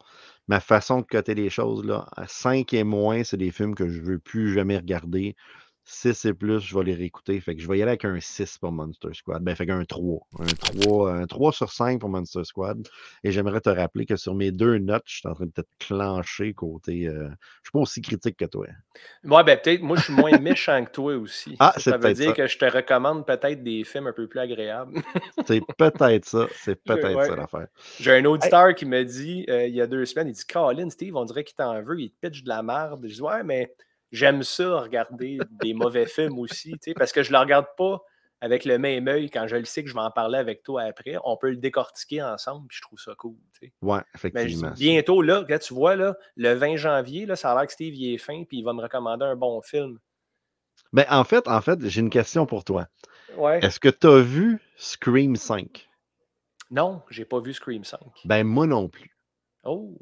[0.48, 2.06] ma façon de coter les choses, là.
[2.16, 5.36] À 5 et moins, c'est des films que je veux plus jamais regarder.
[5.90, 7.40] 6 et plus, je vais les réécouter.
[7.40, 9.42] Fait que je vais y aller avec un 6 pour Monster Squad.
[9.42, 10.20] Ben, fait qu'un 3.
[10.38, 12.86] Un 3, un 3 sur 5 pour Monster Squad.
[13.24, 15.62] Et j'aimerais te rappeler que sur mes deux notes, je suis en train de te
[15.80, 17.08] clencher côté.
[17.08, 18.66] euh, je suis pas aussi critique que toi.
[19.24, 21.56] Moi, ben, peut-être, moi, je suis moins méchant que toi aussi.
[21.58, 22.34] Ah, ça, veut peut-être dire ça.
[22.34, 24.92] que je te recommande peut-être des films un peu plus agréables.
[25.46, 26.46] C'est peut-être ça.
[26.54, 27.26] C'est peut-être Ouais.
[27.26, 27.68] ça l'affaire.
[27.98, 30.90] J'ai un auditeur qui me dit euh, il y a deux semaines, il dit Colin,
[30.90, 33.00] Steve, on dirait qu'il t'en veut, il te pitch de la merde.
[33.08, 33.74] Je dis Ouais, mais
[34.12, 38.00] j'aime ça regarder des mauvais films aussi, parce que je ne le regarde pas
[38.40, 40.82] avec le même œil, quand je le sais que je vais en parler avec toi
[40.82, 43.34] après, on peut le décortiquer ensemble, puis je trouve ça cool.
[43.60, 44.70] Mais je effectivement.
[44.70, 47.94] bientôt, là, regarde, tu vois, là, le 20 janvier, là, ça a l'air que Steve
[47.94, 49.98] il est fin, puis il va me recommander un bon film.
[50.92, 52.86] Ben, en fait, en fait, j'ai une question pour toi.
[53.36, 53.58] Ouais.
[53.62, 55.88] Est-ce que tu as vu Scream 5?
[56.70, 58.00] Non, j'ai pas vu Scream 5.
[58.24, 59.16] Ben, moi non plus.
[59.64, 59.98] Oh,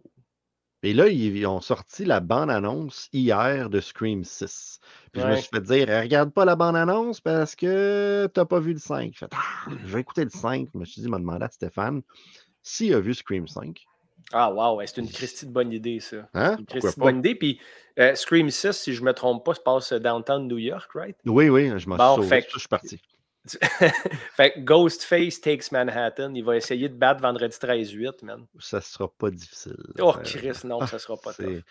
[0.82, 4.78] Et là, ils, ont sorti la bande-annonce hier de Scream 6.
[5.12, 8.60] Puis je me suis fait dire, Eh, regarde pas la bande-annonce parce que t'as pas
[8.60, 9.10] vu le 5.
[9.12, 10.68] J'ai fait, ah, je vais écouter le 5.
[10.72, 12.02] Je me suis dit, m'a demandé à Stéphane
[12.62, 13.84] s'il a vu Scream 5.
[14.32, 16.28] Ah, wow, ouais, c'est une Christie de bonne idée, ça.
[16.34, 16.56] Hein?
[16.58, 17.34] Une Christie de bonne idée.
[17.34, 17.60] Puis
[17.98, 21.16] euh, Scream 6, si je me trompe pas, se passe downtown New York, right?
[21.24, 23.00] Oui, oui, je m'en Bon, suis fait ça Je suis parti.
[24.36, 26.34] fait que Ghostface takes Manhattan.
[26.34, 28.46] Il va essayer de battre vendredi 13-8, man.
[28.58, 29.76] Ça sera pas difficile.
[30.00, 31.62] Oh, Chris, non, ça sera pas tough.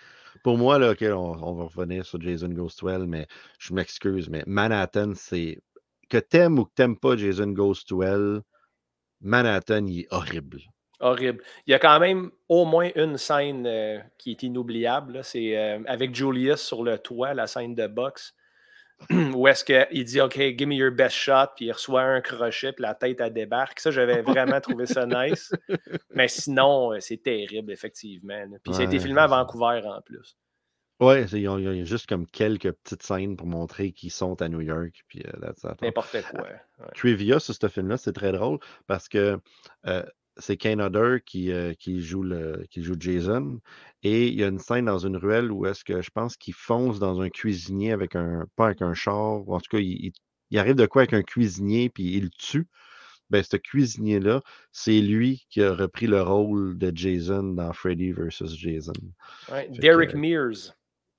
[0.43, 3.27] Pour moi, là, on, on va revenir sur Jason Ghostwell, mais
[3.59, 5.59] je m'excuse, mais Manhattan, c'est.
[6.07, 8.41] Que t'aimes ou que t'aimes pas Jason Ghostwell,
[9.21, 10.59] Manhattan, il est horrible.
[10.99, 11.43] Horrible.
[11.67, 15.23] Il y a quand même au moins une scène euh, qui est inoubliable.
[15.23, 18.33] C'est euh, avec Julius sur le toit, la scène de boxe,
[19.11, 22.71] où est-ce qu'il dit OK, give me your best shot, puis il reçoit un crochet,
[22.73, 23.79] puis la tête, elle débarque.
[23.79, 25.51] Ça, j'avais vraiment trouvé ça nice.
[26.13, 28.33] Mais sinon, euh, c'est terrible, effectivement.
[28.33, 28.57] là.
[28.63, 29.27] Puis ça a été Ouais, filmé à.
[29.27, 30.37] Vancouver en plus.
[31.01, 34.47] Ouais, ils ont, ils ont juste comme quelques petites scènes pour montrer qu'ils sont à
[34.47, 35.03] New York.
[35.09, 35.75] Puis, euh, that's that.
[35.81, 36.43] N'importe quoi.
[36.43, 36.87] ouais.
[36.95, 39.37] Trivia sur ce film-là, c'est très drôle parce que
[39.87, 40.03] euh,
[40.37, 43.59] c'est Kane Hodder qui, euh, qui, joue le, qui joue Jason.
[44.03, 46.53] Et il y a une scène dans une ruelle où est-ce que je pense qu'il
[46.53, 48.45] fonce dans un cuisinier avec un.
[48.55, 50.13] pas avec un char, ou en tout cas, il, il-
[50.51, 52.67] il arrive de quoi avec un cuisinier, puis il le tue.
[53.31, 58.45] Ben, ce cuisinier-là, c'est lui qui a repris le rôle de Jason dans Freddy vs.
[58.55, 58.93] Jason.
[59.51, 60.75] Ouais, Derek que- Mears.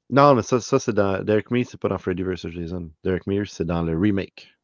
[0.08, 1.24] Non, mais ça, ça c'est dans.
[1.24, 2.48] Derek Mears, c'est pas dans Freddy vs.
[2.52, 2.92] Jason.
[3.02, 4.54] Derek Mears, c'est dans le remake,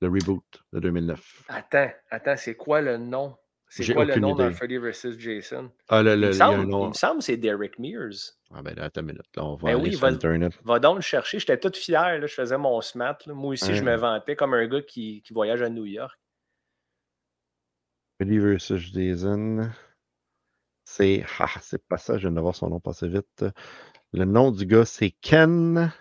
[0.00, 1.44] le reboot de 2009.
[1.48, 3.36] Attends, attends, c'est quoi le nom?
[3.72, 4.52] C'est quoi le nom idée.
[4.52, 5.16] Freddy vs.
[5.16, 5.70] Jason?
[5.88, 8.34] Ah, le, Il le, me il semble, il me semble que c'est Derek Mears.
[8.52, 9.22] Ah, ben là, attends une minute.
[9.36, 10.52] Là, on va Ben aller oui, sur va- Internet.
[10.64, 11.38] Va donc le chercher.
[11.38, 12.18] J'étais tout fier.
[12.18, 12.26] Là.
[12.26, 13.16] Je faisais mon smat.
[13.26, 13.32] là.
[13.34, 16.18] Moi aussi, je me vantais comme un gars qui, qui voyage à New York.
[18.18, 18.76] Freddy vs.
[18.92, 19.70] Jason.
[20.84, 21.24] C'est.
[21.38, 23.44] Ah, c'est pas ça, je viens de voir son nom passer vite.
[24.12, 25.92] Le nom du gars, c'est Ken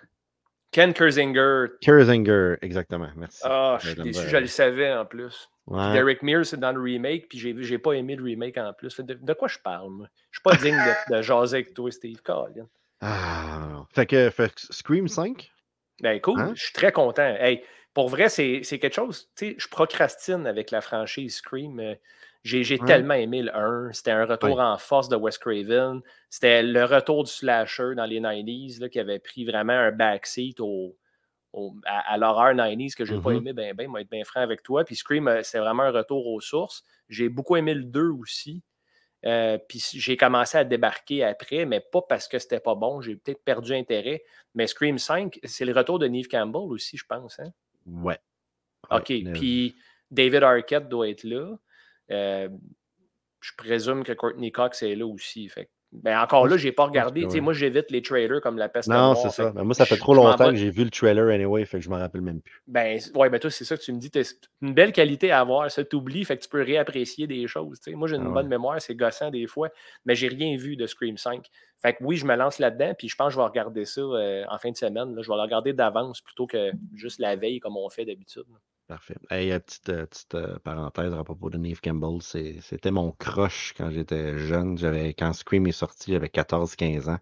[0.72, 1.68] Ken Kersinger.
[1.82, 2.56] Kersinger.
[2.62, 3.42] Exactement, merci.
[3.44, 5.50] Ah, je suis déçu, je le savais en plus.
[5.70, 5.94] Ouais.
[5.94, 9.00] Derek Mears, c'est dans le remake, puis j'ai j'ai pas aimé le remake en plus.
[9.00, 10.08] De, de quoi je parle, moi?
[10.32, 10.76] Je suis pas digne
[11.10, 12.22] de, de jaser avec toi, Steve.
[12.24, 12.68] Colin.
[13.02, 15.52] Ah, fait que, fait que Scream 5.
[16.02, 16.54] Ben cool, Hein?
[16.56, 17.36] je suis très content.
[17.40, 19.30] Hey, pour vrai, c'est quelque chose.
[19.36, 21.80] Tu sais, je procrastine avec la franchise Scream.
[21.80, 21.96] euh,
[22.44, 22.86] J'ai Ouais.
[22.88, 23.92] tellement aimé le 1.
[23.92, 24.64] C'était un retour Ouais.
[24.64, 26.02] en force de Wes Craven.
[26.30, 30.60] C'était le retour du slasher dans les 90s là, qui avait pris vraiment un backseat
[30.62, 30.96] au,
[31.54, 33.38] au- à, à l'horreur 90s que je n'ai pas Mhm.
[33.38, 34.84] aimé, ben, ben, moi, être bien franc avec toi.
[34.84, 36.84] Puis Scream, euh, c'est vraiment un retour aux sources.
[37.10, 38.62] J'ai beaucoup aimé le 2 aussi.
[39.26, 43.02] Euh, puis j'ai commencé à débarquer après, mais pas parce que c'était pas bon.
[43.02, 44.24] J'ai peut-être perdu intérêt.
[44.56, 47.38] Mais Scream 5, c'est le retour de Neve Campbell aussi, je pense.
[47.40, 47.52] hein?
[47.86, 48.18] Ouais.
[48.92, 49.12] OK.
[49.34, 49.76] Puis
[50.10, 51.58] David Arquette doit être là.
[52.12, 52.50] Euh,
[53.42, 55.50] je présume que Courtney Cox est là aussi.
[55.50, 57.26] Fait ben encore là, je n'ai pas regardé.
[57.26, 57.42] ouais.
[57.42, 59.52] Moi, j'évite les trailers comme la peste Non, c'est ça.
[59.52, 61.90] Ben, moi, ça fait trop longtemps que j'ai vu le trailer anyway, fait que je
[61.90, 62.62] m'en rappelle même plus.
[62.68, 64.12] Ben, ouais, ben toi, c'est ça que tu me dis.
[64.14, 65.70] C'est une belle qualité à avoir.
[65.72, 67.80] Ça t'oublie, fait que tu peux réapprécier des choses.
[67.88, 68.34] Moi, j'ai une Ah ouais.
[68.34, 69.70] bonne mémoire, c'est gossant des fois,
[70.06, 71.46] mais j'ai rien vu de Scream 5.
[71.82, 74.02] Fait que oui, je me lance là-dedans, puis je pense que je vais regarder ça
[74.02, 75.16] euh, en fin de semaine.
[75.16, 75.22] là.
[75.24, 78.44] Je vais le regarder d'avance plutôt que juste la veille comme on fait d'habitude.
[78.90, 79.18] Parfait.
[79.30, 83.76] Hey, euh, petite, euh, petite euh, parenthèse à propos de Neve Campbell, c'était mon crush
[83.78, 84.80] quand j'étais jeune.
[84.80, 87.20] J'avais, quand Scream est sorti, j'avais 14-15 ans.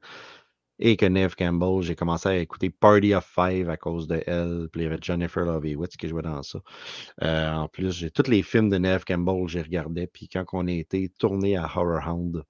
[0.79, 4.69] Et que Neve Campbell, j'ai commencé à écouter Party of Five à cause de elle.
[4.71, 6.59] Puis il y avait Jennifer Love Hewitt qui jouait dans ça.
[7.21, 10.07] En plus, j'ai tous les films de Neve Campbell, j'ai regardé.
[10.07, 12.43] Puis quand on a été tourné à Horror Hound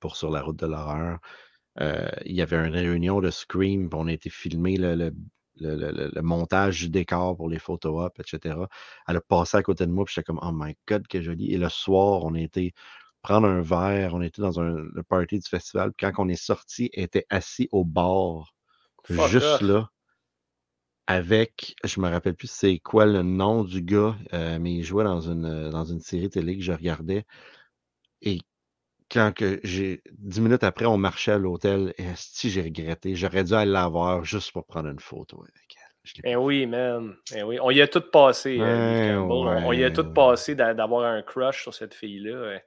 [0.00, 1.20] pour Sur la route de l'horreur,
[1.78, 5.12] il y avait une réunion de Scream, on a été filmé le,
[5.60, 8.56] le- le- le- le montage du décor pour les photos op, etc.
[9.06, 11.52] Elle a passé à côté de moi, puis j'étais comme, oh my god, que joli.
[11.52, 12.72] Et le soir, on a été
[13.22, 16.36] prendre un verre, on était dans un, le party du festival, puis quand on est
[16.36, 18.54] sorti, elle était assis au bar,
[19.04, 19.90] Fuck juste là,
[21.06, 25.04] avec, je me rappelle plus c'est quoi le nom du gars, euh, mais il jouait
[25.04, 27.24] dans une, dans une série télé que je regardais.
[28.22, 28.40] Et
[29.10, 33.44] quand que j'ai dix minutes après, on marchait à l'hôtel, et si j'ai regretté, j'aurais
[33.44, 36.20] dû aller la voir juste pour prendre une photo avec elle.
[36.24, 37.14] Eh oui, man.
[37.34, 37.58] Eh oui.
[37.60, 39.14] On y a tout passé, Ouais.
[39.18, 40.12] On, y a tout ouais.
[40.14, 42.60] passé d'a- d'avoir un crush sur cette fille-là.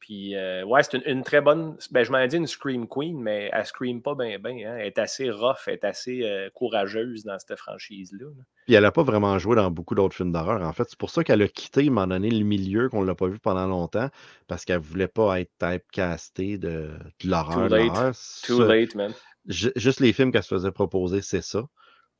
[0.00, 1.76] Puis, euh, ouais, c'est une, une très bonne.
[1.90, 4.52] Ben, je m'en ai dit une Scream Queen, mais elle scream pas bien, bien.
[4.70, 4.76] hein.
[4.78, 8.26] Elle est assez rough, elle est assez euh, courageuse dans cette franchise-là.
[8.26, 8.42] là.
[8.66, 10.62] Puis elle n'a pas vraiment joué dans beaucoup d'autres films d'horreur.
[10.62, 13.06] En fait, c'est pour ça qu'elle a quitté, à un donné, le milieu, qu'on ne
[13.06, 14.08] l'a pas vu pendant longtemps,
[14.48, 16.90] parce qu'elle ne voulait pas être typecastée de,
[17.22, 17.68] de l'horreur.
[17.68, 18.14] de late.
[18.46, 19.12] Too Ça, late, man.
[19.48, 21.64] ju- juste les films qu'elle se faisait proposer, c'est ça.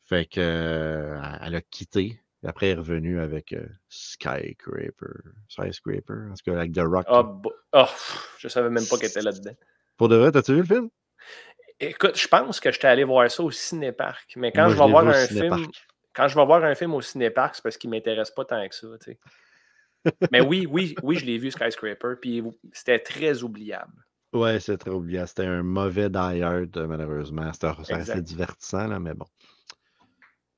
[0.05, 2.21] Fait que euh, elle a quitté.
[2.41, 5.21] Puis Après, elle est revenue avec euh, Skyscraper.
[5.49, 7.05] Skyscraper, en tout cas, avec The Rock.
[7.09, 7.41] Ah,
[7.73, 9.55] ah, pff, je savais même pas qu'elle était là-dedans.
[9.99, 10.89] Pour de vrai, t'as-tu vu le film?
[11.79, 14.35] Écoute, je pense que j'étais allé voir ça au cinéparc.
[14.37, 15.67] Mais quand Moi, je vais voir un film,
[16.15, 18.75] quand je vais voir un film au cinéparc, c'est parce qu'il m'intéresse pas tant que
[18.75, 18.87] ça.
[19.03, 19.19] tu sais.
[20.33, 23.93] Mais oui, oui, oui, je l'ai vu Skyscraper, puis c'était très oubliable.
[24.33, 25.29] Ouais, c'est très oubliable.
[25.29, 27.53] C'était un mauvais Die euh, malheureusement.
[27.53, 29.27] C'était assez divertissant, là, mais bon.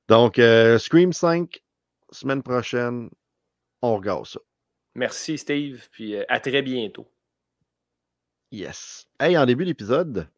[0.07, 1.61] Donc, euh, Scream 5,
[2.13, 3.09] semaine prochaine,
[3.81, 4.39] on regarde ça.
[4.95, 7.07] Merci Steve, puis euh, à très bientôt.
[8.51, 9.07] Yes.
[9.19, 10.29] Hey, en début d'épisode,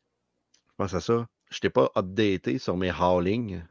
[0.68, 1.28] je pense à ça.
[1.52, 3.62] Je t'ai pas updaté sur mes haulings.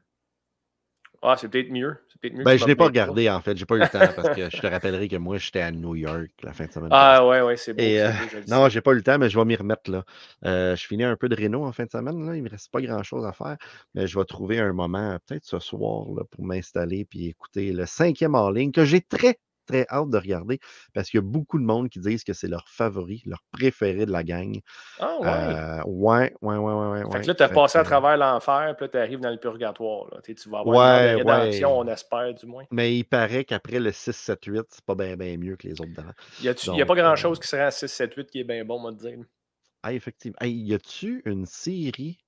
[1.22, 1.96] Ah, c'est peut-être mieux.
[2.30, 3.56] Ben, je tu l'ai pas regardé, en fait.
[3.56, 5.94] J'ai pas eu le temps parce que je te rappellerai que moi, j'étais à New
[5.94, 6.90] York la fin de semaine.
[6.90, 7.18] passée.
[7.18, 8.12] Ah ouais, ouais, c'est c'est euh,
[8.48, 10.04] non, j'ai pas eu le temps, mais je vais m'y remettre là.
[10.44, 12.26] Euh, je finis un peu de réno en fin de semaine.
[12.26, 12.37] Là.
[12.37, 13.56] Il me reste pas grand chose à faire.
[13.94, 17.87] Mais je vais trouver un moment, peut-être ce soir, là, pour m'installer et écouter le
[17.87, 20.59] cinquième en ligne que j'ai très, très hâte de regarder
[20.92, 24.07] parce qu'il y a beaucoup de monde qui disent que c'est leur favori, leur préféré
[24.07, 24.61] de la gang.
[25.00, 25.29] Ah ouais.
[25.29, 27.12] Euh, ouais, ouais, ouais, ouais, ouais.
[27.12, 29.38] fait que là, tu as passé à travers l'enfer, puis là, tu arrives dans le
[29.38, 30.09] purgatoire.
[30.12, 30.20] Là.
[30.22, 31.85] Tu vas avoir Ouais, une rédemption, ouais.
[31.87, 32.64] on espère du moins.
[32.70, 35.92] Mais il paraît qu'après le 6, 7, 8, c'est pas bien mieux que les autres
[35.94, 36.12] d'avant.
[36.40, 38.64] Il n'y a, pas grand-chose euh, qui serait à 6, 7, 8 qui est bien
[38.64, 39.18] bon, moi, te dire.
[39.83, 40.38] Ah, effectivement.
[40.40, 42.23] Hey, y a-tu une série?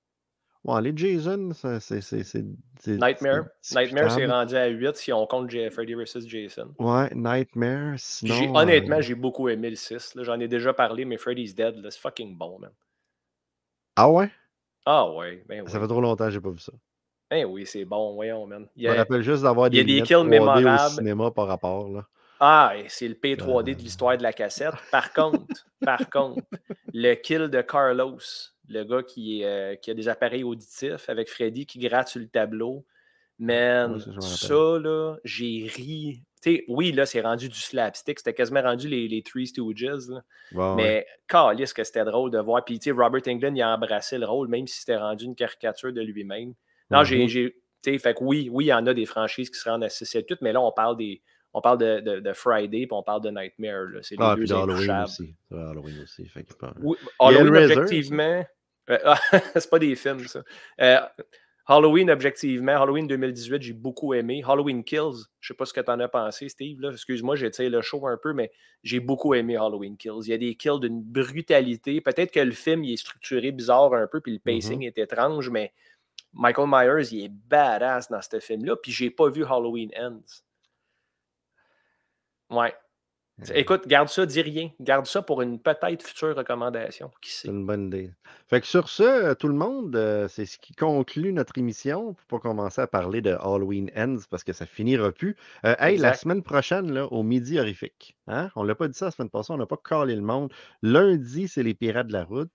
[0.67, 2.43] Ouais, les Jason, c'est.
[2.85, 3.45] Nightmare.
[3.73, 4.31] Nightmare, discutable.
[4.31, 6.27] rendu à 8 si on compte Freddy vs.
[6.27, 6.73] Jason.
[6.77, 7.93] Ouais, Nightmare.
[7.97, 8.35] Sinon.
[8.55, 10.15] euh, honnêtement, j'ai beaucoup aimé le 6.
[10.15, 10.23] là.
[10.23, 12.71] J'en ai déjà parlé, mais Freddy's Dead, c'est fucking bon, man.
[13.95, 14.29] Ah ouais?
[14.85, 15.65] Ah ouais, ben.
[15.67, 16.73] Ça fait trop longtemps que j'ai pas vu ça.
[17.29, 18.67] Ben oui, c'est bon, voyons, man.
[18.75, 20.19] Il y Je me a- rappelle juste d'avoir il y des a des kills 3D
[20.19, 20.91] au mémorables.
[20.91, 21.89] cinéma par rapport.
[21.89, 22.05] Là.
[22.39, 23.75] Ah, c'est le P3D Euh.
[23.75, 24.73] de l'histoire de la cassette.
[24.91, 25.45] Par contre,
[25.81, 26.41] par contre,
[26.93, 28.19] le kill de Carlos,
[28.67, 32.27] le gars qui, euh, qui a des appareils auditifs avec Freddy qui gratte sur le
[32.27, 32.85] tableau.
[33.39, 36.23] Man, ça, là, j'ai ri.
[36.67, 38.19] Oui, là, c'est rendu du slapstick.
[38.19, 40.07] C'était quasiment rendu les, les Three Stooges.
[40.09, 40.21] là.
[40.53, 40.75] Ouais, ouais.
[40.75, 42.63] Mais, calisse que c'était drôle de voir.
[42.63, 45.35] Puis, tu sais, Robert Englund, il a embrassé le rôle, même si c'était rendu une
[45.35, 46.53] caricature de lui-même.
[46.89, 47.23] Non, j'ai.
[47.23, 47.27] Mhm.
[47.27, 49.69] j'ai- Tu sais, fait que oui, oui, il y en a des franchises qui se
[49.69, 51.21] rendent à 6 7 8, mais là, on parle des.
[51.53, 53.87] On parle de, de- de Friday, puis on parle de Nightmare.
[54.03, 55.03] C'est les Ah, puis d'Halloween intouchables.
[55.03, 55.35] aussi.
[55.49, 56.25] C'est Halloween aussi.
[56.27, 58.45] Fait que pas- Oui, Halloween, Hellraiser objectivement.
[58.89, 59.19] Euh, ah,
[59.55, 60.43] c'est pas des films, ça.
[60.81, 60.99] Euh,
[61.69, 64.41] Halloween, objectivement, Halloween 2018, j'ai beaucoup aimé.
[64.47, 66.79] Halloween Kills, je sais pas ce que tu en as pensé, Steve.
[66.79, 66.91] là.
[66.91, 68.51] Excuse-moi, j'ai tiré le show un peu, mais
[68.83, 70.21] j'ai beaucoup aimé Halloween Kills.
[70.23, 71.99] Il y a des kills d'une brutalité.
[71.99, 75.49] Peut-être que le film il est structuré bizarre un peu, puis le pacing est étrange,
[75.49, 75.73] mais
[76.31, 78.77] Michael Myers, il est badass dans ce film-là.
[78.77, 80.41] Puis j'ai pas vu Halloween Ends.
[82.49, 82.73] Ouais.
[83.53, 84.71] Écoute, garde ça, dis rien.
[84.79, 87.11] Garde ça pour une peut-être future recommandation.
[87.21, 87.47] Qui C'est sait?
[87.49, 88.11] une bonne idée.
[88.47, 92.13] Fait que sur ce, euh, tout le monde, euh, c'est ce qui conclut notre émission
[92.15, 95.35] pour pas commencer à parler de Halloween Ends parce que ça finira plus.
[95.65, 98.17] Euh, hey, la semaine prochaine, là, au midi horrifique.
[98.27, 98.49] Hein?
[98.55, 100.51] On l'a pas dit ça la semaine passée, on n'a pas calé le monde.
[100.81, 102.51] Lundi, c'est les pirates de la route.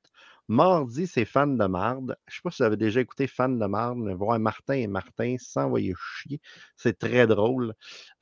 [0.52, 2.14] Mardi, c'est Fans de marde.
[2.28, 4.86] Je sais pas si vous avez déjà écouté Fans de marde, mais voir Martin et
[4.86, 6.42] Martin s'envoyer chier.
[6.76, 7.72] C'est très drôle.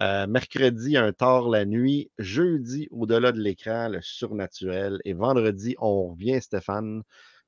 [0.00, 2.12] Euh, mercredi, un tard la nuit.
[2.20, 5.00] Jeudi, au-delà de l'écran, le surnaturel.
[5.04, 7.02] Et vendredi, on revient, Stéphane,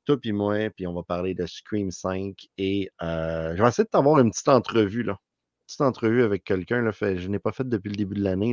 [0.04, 2.48] toi puis moi, puis on va parler de Scream 5.
[2.58, 5.16] Et euh, je vais essayer de t'avoir une petite entrevue, là.
[5.72, 6.88] Petite entrevue avec quelqu'un.
[6.90, 8.52] Je n'ai pas fait depuis le début de l'année,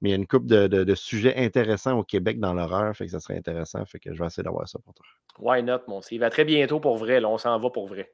[0.00, 2.96] mais il y a une couple de, de- de sujets intéressants au Québec dans l'horreur,
[2.96, 3.84] fait que ça serait intéressant.
[3.86, 5.06] Fait que je vais essayer d'avoir ça pour toi.
[5.38, 6.22] Why not, mon Steve?
[6.24, 7.20] À très bientôt pour vrai.
[7.20, 8.12] Là, on s'en va pour vrai.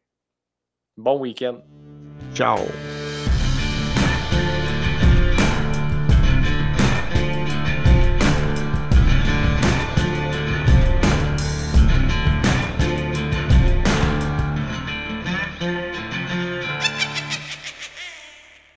[0.98, 1.60] Bon week-end.
[2.34, 2.58] Ciao!